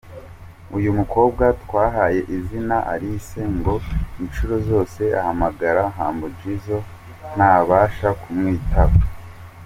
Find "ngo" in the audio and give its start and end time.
3.57-3.75